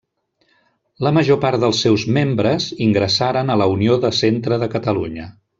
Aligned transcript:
La 1.07 1.11
major 1.17 1.37
part 1.43 1.61
dels 1.65 1.83
seus 1.85 2.07
membres 2.17 2.67
ingressaren 2.89 3.53
a 3.57 3.61
la 3.63 3.71
Unió 3.77 4.03
de 4.07 4.15
Centre 4.25 4.63
de 4.65 4.75
Catalunya. 4.77 5.33